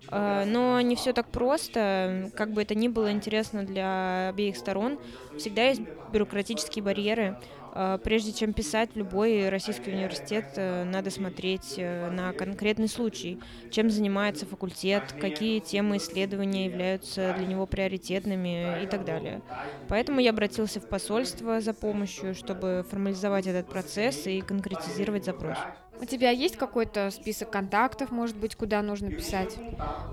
А, 0.09 0.45
но 0.45 0.81
не 0.81 0.97
все 0.97 1.13
так 1.13 1.31
просто. 1.31 2.31
Как 2.35 2.53
бы 2.53 2.63
это 2.63 2.75
ни 2.75 2.89
было 2.89 3.11
интересно 3.13 3.65
для 3.65 4.29
обеих 4.29 4.57
сторон, 4.57 4.99
всегда 5.37 5.65
есть 5.69 5.83
бюрократические 6.07 6.83
барьеры. 6.85 7.37
А, 7.77 7.99
прежде 7.99 8.33
чем 8.33 8.53
писать 8.53 8.91
в 8.95 8.97
любой 8.97 9.49
российский 9.49 9.91
университет, 9.91 10.53
э, 10.55 10.85
надо 10.85 11.11
смотреть 11.11 11.75
э, 11.77 12.09
на 12.09 12.33
конкретный 12.33 12.87
случай, 12.87 13.41
чем 13.71 13.91
занимается 13.91 14.47
факультет, 14.47 15.13
какие 15.21 15.59
темы 15.59 15.97
исследования 15.97 16.67
являются 16.67 17.35
для 17.37 17.47
него 17.47 17.67
приоритетными 17.67 18.85
и 18.85 18.87
так 18.87 19.05
далее. 19.05 19.43
Поэтому 19.89 20.21
я 20.21 20.31
обратился 20.31 20.79
в 20.79 20.89
посольство 20.89 21.61
за 21.61 21.75
помощью, 21.75 22.37
чтобы 22.37 22.87
формализовать 22.89 23.49
этот 23.49 23.67
процесс 23.67 24.25
и 24.29 24.41
конкретизировать 24.41 25.25
запрос. 25.25 25.59
У 26.01 26.07
тебя 26.07 26.31
есть 26.31 26.57
какой-то 26.57 27.11
список 27.11 27.51
контактов, 27.51 28.11
может 28.11 28.37
быть, 28.37 28.57
куда 28.57 28.83
нужно 28.83 29.11
писать? 29.11 29.57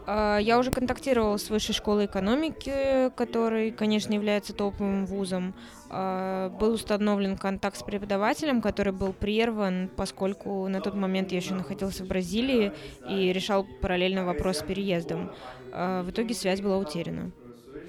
А, 0.06 0.38
я 0.38 0.60
уже 0.60 0.72
контактировала 0.72 1.38
с 1.38 1.50
Высшей 1.50 1.74
школой 1.74 2.06
экономики, 2.06 3.10
который, 3.16 3.72
конечно, 3.72 4.14
является 4.14 4.54
топовым 4.54 5.06
вузом. 5.06 5.56
А, 5.90 6.50
был 6.50 6.74
установлен 6.74 7.38
контакт 7.38 7.78
с 7.78 7.84
преподавателем, 7.84 8.62
который 8.62 8.94
был 8.94 9.12
прерван, 9.12 9.90
поскольку 9.96 10.68
на 10.68 10.82
тот 10.82 10.94
момент 10.94 11.32
я 11.32 11.40
еще 11.40 11.56
находился 11.56 12.04
в 12.04 12.08
Бразилии 12.08 12.72
и 13.10 13.34
решал 13.34 13.66
параллельно 13.82 14.24
вопрос 14.24 14.60
с 14.60 14.64
переездом. 14.64 15.32
А, 15.72 16.04
в 16.04 16.12
итоге 16.12 16.36
связь 16.36 16.62
была 16.62 16.78
утеряна. 16.78 17.32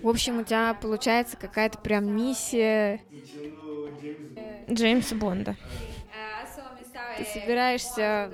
В 0.03 0.09
общем, 0.09 0.41
у 0.41 0.45
тебя 0.45 0.75
получается 0.75 1.37
какая-то 1.37 1.79
прям 1.79 2.07
миссия 2.07 3.01
Джеймса 4.69 5.15
Бонда 5.15 5.57
собираешься 7.25 8.33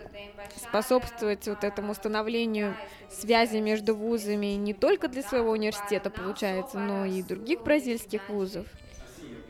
способствовать 0.56 1.46
вот 1.48 1.64
этому 1.64 1.92
установлению 1.92 2.78
связи 3.08 3.58
между 3.58 3.94
вузами 3.94 4.56
не 4.56 4.74
только 4.74 5.08
для 5.08 5.22
своего 5.22 5.50
университета, 5.50 6.10
получается, 6.10 6.78
но 6.78 7.04
и 7.04 7.22
других 7.22 7.62
бразильских 7.62 8.28
вузов? 8.28 8.66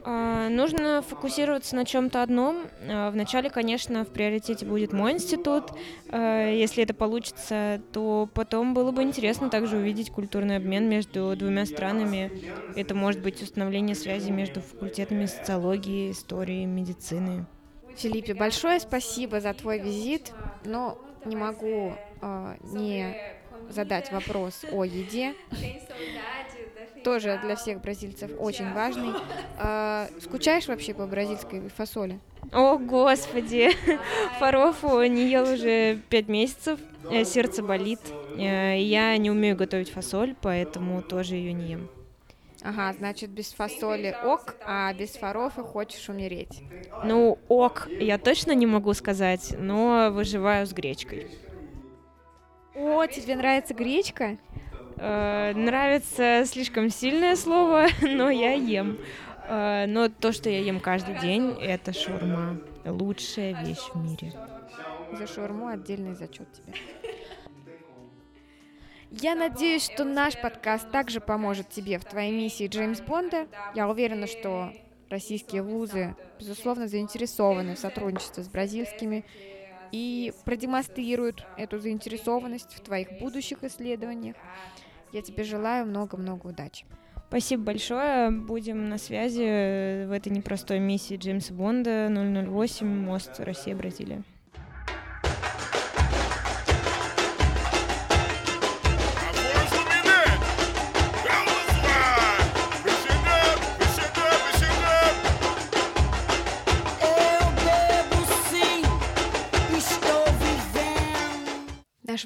А, 0.00 0.48
нужно 0.48 1.02
фокусироваться 1.02 1.76
на 1.76 1.84
чем-то 1.84 2.22
одном. 2.22 2.68
А, 2.88 3.10
вначале, 3.10 3.50
конечно, 3.50 4.04
в 4.04 4.08
приоритете 4.08 4.64
будет 4.64 4.92
мой 4.92 5.12
институт. 5.12 5.72
А, 6.08 6.48
если 6.50 6.84
это 6.84 6.94
получится, 6.94 7.82
то 7.92 8.30
потом 8.32 8.74
было 8.74 8.92
бы 8.92 9.02
интересно 9.02 9.50
также 9.50 9.76
увидеть 9.76 10.10
культурный 10.10 10.56
обмен 10.56 10.88
между 10.88 11.34
двумя 11.36 11.66
странами. 11.66 12.32
Это 12.74 12.94
может 12.94 13.20
быть 13.20 13.42
установление 13.42 13.96
связи 13.96 14.30
между 14.30 14.62
факультетами 14.62 15.26
социологии, 15.26 16.12
истории, 16.12 16.64
медицины. 16.64 17.46
Филиппе, 17.98 18.34
большое 18.34 18.78
спасибо 18.78 19.40
за 19.40 19.52
твой 19.54 19.78
визит, 19.78 20.32
но 20.64 20.98
не 21.24 21.34
могу 21.34 21.94
э, 22.22 22.54
не 22.72 23.16
задать 23.70 24.12
вопрос 24.12 24.64
о 24.70 24.84
еде. 24.84 25.34
Тоже 27.02 27.40
для 27.42 27.56
всех 27.56 27.80
бразильцев 27.80 28.30
очень 28.38 28.72
важный. 28.72 29.12
Э, 29.58 30.06
скучаешь 30.22 30.68
вообще 30.68 30.94
по 30.94 31.06
бразильской 31.06 31.68
фасоли? 31.68 32.20
О, 32.52 32.78
господи! 32.78 33.70
Фарофу 34.38 35.02
не 35.02 35.28
ел 35.28 35.52
уже 35.52 35.98
пять 36.08 36.28
месяцев, 36.28 36.78
э, 37.10 37.24
сердце 37.24 37.62
болит. 37.62 38.00
Э, 38.36 38.80
я 38.80 39.16
не 39.16 39.30
умею 39.30 39.56
готовить 39.56 39.90
фасоль, 39.90 40.34
поэтому 40.40 41.02
тоже 41.02 41.34
ее 41.34 41.52
не 41.52 41.72
ем. 41.72 41.90
Ага, 42.62 42.92
значит, 42.92 43.30
без 43.30 43.52
фасоли 43.52 44.16
ок, 44.24 44.56
а 44.64 44.92
без 44.92 45.10
фарофа 45.10 45.62
хочешь 45.62 46.08
умереть. 46.08 46.60
Ну, 47.04 47.38
ок, 47.48 47.88
я 48.00 48.18
точно 48.18 48.52
не 48.52 48.66
могу 48.66 48.94
сказать, 48.94 49.54
но 49.58 50.10
выживаю 50.10 50.66
с 50.66 50.72
гречкой. 50.72 51.28
О, 52.74 53.06
тебе 53.06 53.36
нравится 53.36 53.74
гречка? 53.74 54.38
Э, 54.96 55.52
нравится 55.54 56.44
слишком 56.46 56.90
сильное 56.90 57.36
слово, 57.36 57.86
но 58.02 58.28
я 58.30 58.52
ем. 58.52 58.98
Э, 59.48 59.86
но 59.86 60.08
то, 60.08 60.32
что 60.32 60.50
я 60.50 60.60
ем 60.60 60.80
каждый 60.80 61.18
день, 61.20 61.56
это 61.60 61.92
шурма. 61.92 62.58
Лучшая 62.84 63.64
вещь 63.64 63.88
в 63.94 64.02
мире. 64.02 64.32
За 65.12 65.26
шурму 65.26 65.68
отдельный 65.68 66.14
зачет 66.14 66.52
тебе. 66.52 66.74
Я 69.10 69.34
надеюсь, 69.34 69.84
что 69.84 70.04
наш 70.04 70.38
подкаст 70.40 70.90
также 70.90 71.20
поможет 71.20 71.70
тебе 71.70 71.98
в 71.98 72.04
твоей 72.04 72.30
миссии 72.30 72.66
Джеймс 72.66 73.00
Бонда. 73.00 73.46
Я 73.74 73.88
уверена, 73.88 74.26
что 74.26 74.70
российские 75.08 75.62
вузы, 75.62 76.14
безусловно, 76.38 76.88
заинтересованы 76.88 77.74
в 77.74 77.78
сотрудничестве 77.78 78.44
с 78.44 78.48
бразильскими 78.48 79.24
и 79.92 80.34
продемонстрируют 80.44 81.46
эту 81.56 81.78
заинтересованность 81.78 82.74
в 82.74 82.80
твоих 82.80 83.18
будущих 83.18 83.64
исследованиях. 83.64 84.36
Я 85.12 85.22
тебе 85.22 85.42
желаю 85.42 85.86
много-много 85.86 86.48
удачи. 86.48 86.84
Спасибо 87.28 87.62
большое. 87.64 88.30
Будем 88.30 88.90
на 88.90 88.98
связи 88.98 90.04
в 90.04 90.12
этой 90.12 90.30
непростой 90.30 90.80
миссии 90.80 91.16
Джеймса 91.16 91.54
Бонда 91.54 92.08
008 92.10 92.86
«Мост 92.86 93.40
Россия-Бразилия». 93.40 94.22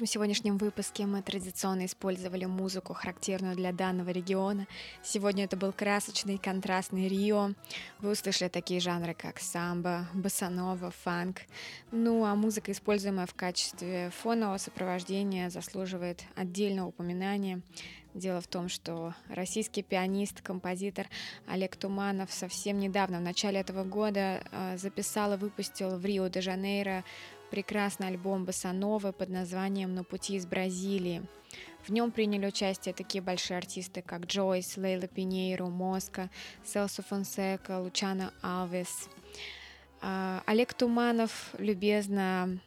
Нашем 0.03 0.15
сегодняшнем 0.15 0.57
выпуске 0.57 1.05
мы 1.05 1.21
традиционно 1.21 1.85
использовали 1.85 2.43
музыку, 2.43 2.93
характерную 2.93 3.55
для 3.55 3.71
данного 3.71 4.09
региона. 4.09 4.67
Сегодня 5.01 5.45
это 5.45 5.55
был 5.55 5.71
красочный, 5.71 6.37
контрастный 6.37 7.07
Рио. 7.07 7.51
Вы 7.99 8.11
услышали 8.11 8.49
такие 8.49 8.81
жанры, 8.81 9.13
как 9.13 9.39
самбо, 9.39 10.05
басанова, 10.13 10.91
фанк. 10.91 11.43
Ну 11.91 12.25
а 12.25 12.35
музыка, 12.35 12.73
используемая 12.73 13.27
в 13.27 13.33
качестве 13.33 14.09
фонового 14.09 14.57
сопровождения, 14.57 15.49
заслуживает 15.49 16.25
отдельного 16.35 16.89
упоминания. 16.89 17.61
Дело 18.13 18.41
в 18.41 18.47
том, 18.47 18.67
что 18.67 19.15
российский 19.29 19.83
пианист, 19.83 20.41
композитор 20.41 21.07
Олег 21.47 21.77
Туманов 21.77 22.31
совсем 22.31 22.77
недавно, 22.77 23.19
в 23.19 23.21
начале 23.21 23.61
этого 23.61 23.85
года, 23.85 24.43
э, 24.51 24.77
записал 24.77 25.33
и 25.33 25.37
выпустил 25.37 25.97
в 25.97 26.05
Рио-де-Жанейро 26.05 27.05
прекрасный 27.53 28.07
альбом 28.07 28.45
Басановы 28.45 29.13
под 29.13 29.29
названием 29.29 29.93
«На 29.93 30.03
пути 30.03 30.37
из 30.37 30.47
Бразилии». 30.47 31.21
В 31.83 31.91
нем 31.91 32.09
приняли 32.09 32.47
участие 32.47 32.95
такие 32.95 33.21
большие 33.21 33.59
артисты, 33.59 34.01
как 34.01 34.25
Джойс, 34.25 34.75
Лейла 34.75 35.05
Пинейро, 35.05 35.67
Моска, 35.67 36.31
Селсо 36.65 37.03
Фонсека, 37.03 37.79
Лучано 37.79 38.33
Алвес. 38.41 39.07
А, 40.01 40.41
Олег 40.47 40.73
Туманов 40.73 41.53
любезно 41.59 42.59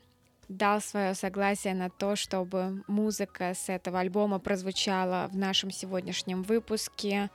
дал 0.49 0.81
свое 0.81 1.15
согласие 1.15 1.75
на 1.75 1.91
то, 1.91 2.15
чтобы 2.15 2.85
музыка 2.87 3.55
с 3.55 3.69
этого 3.69 3.99
альбома 3.99 4.39
прозвучала 4.39 5.29
в 5.33 5.37
нашем 5.37 5.73
сегодняшнем 5.73 6.45
выпуске. 6.45 7.29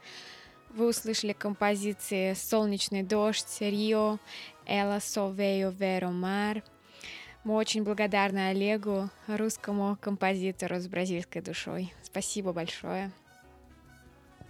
Вы 0.69 0.87
услышали 0.87 1.33
композиции 1.33 2.33
«Солнечный 2.33 3.03
дождь», 3.03 3.57
«Рио», 3.59 4.19
«Эла 4.65 4.99
Совею 5.01 5.71
Веро 5.71 6.11
Мар», 6.11 6.63
мы 7.43 7.55
очень 7.55 7.83
благодарны 7.83 8.49
Олегу, 8.49 9.09
русскому 9.27 9.97
композитору 9.99 10.79
с 10.79 10.87
бразильской 10.87 11.41
душой. 11.41 11.93
Спасибо 12.03 12.53
большое. 12.53 13.11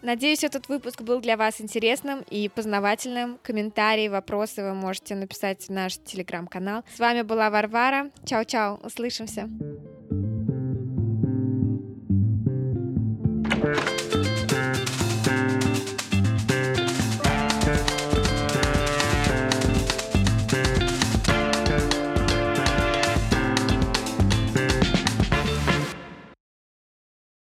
Надеюсь, 0.01 0.43
этот 0.43 0.67
выпуск 0.67 1.01
был 1.03 1.21
для 1.21 1.37
вас 1.37 1.61
интересным 1.61 2.23
и 2.29 2.49
познавательным. 2.49 3.37
Комментарии, 3.43 4.07
вопросы 4.07 4.63
вы 4.63 4.73
можете 4.73 5.13
написать 5.13 5.67
в 5.67 5.69
наш 5.69 5.97
телеграм-канал. 5.97 6.83
С 6.95 6.99
вами 6.99 7.21
была 7.21 7.51
Варвара. 7.51 8.09
Чао-чао, 8.25 8.83
услышимся. 8.83 9.47